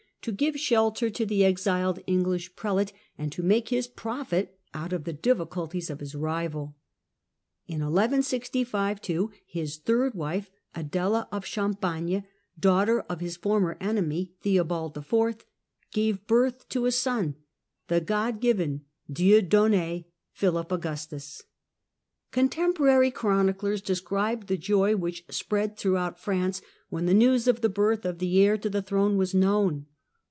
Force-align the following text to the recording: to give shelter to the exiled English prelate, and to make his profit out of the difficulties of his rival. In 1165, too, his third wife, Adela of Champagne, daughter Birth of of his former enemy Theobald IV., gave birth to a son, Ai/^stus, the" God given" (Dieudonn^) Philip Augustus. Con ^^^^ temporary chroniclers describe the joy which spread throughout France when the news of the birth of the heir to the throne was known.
to 0.21 0.31
give 0.31 0.55
shelter 0.55 1.09
to 1.09 1.25
the 1.25 1.43
exiled 1.43 1.97
English 2.05 2.55
prelate, 2.55 2.93
and 3.17 3.31
to 3.31 3.41
make 3.41 3.69
his 3.69 3.87
profit 3.87 4.55
out 4.71 4.93
of 4.93 5.03
the 5.03 5.13
difficulties 5.13 5.89
of 5.89 5.99
his 5.99 6.13
rival. 6.13 6.77
In 7.65 7.79
1165, 7.79 9.01
too, 9.01 9.31
his 9.47 9.77
third 9.77 10.13
wife, 10.13 10.51
Adela 10.75 11.27
of 11.31 11.43
Champagne, 11.43 12.23
daughter 12.59 12.97
Birth 12.97 13.05
of 13.09 13.15
of 13.15 13.19
his 13.21 13.35
former 13.35 13.77
enemy 13.81 14.35
Theobald 14.43 14.95
IV., 14.95 15.43
gave 15.91 16.27
birth 16.27 16.69
to 16.69 16.85
a 16.85 16.91
son, 16.91 17.29
Ai/^stus, 17.29 17.35
the" 17.87 18.01
God 18.11 18.39
given" 18.39 18.81
(Dieudonn^) 19.11 20.05
Philip 20.33 20.71
Augustus. 20.71 21.41
Con 22.31 22.45
^^^^ 22.47 22.51
temporary 22.51 23.09
chroniclers 23.09 23.81
describe 23.81 24.45
the 24.45 24.55
joy 24.57 24.95
which 24.95 25.25
spread 25.31 25.75
throughout 25.77 26.19
France 26.19 26.61
when 26.89 27.07
the 27.07 27.15
news 27.15 27.47
of 27.47 27.61
the 27.61 27.69
birth 27.69 28.05
of 28.05 28.19
the 28.19 28.39
heir 28.39 28.55
to 28.59 28.69
the 28.69 28.83
throne 28.83 29.17
was 29.17 29.33
known. 29.33 29.87